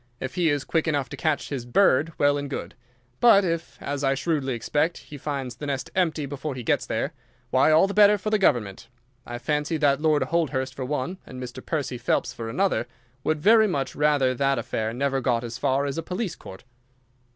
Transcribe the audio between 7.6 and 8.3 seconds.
all the better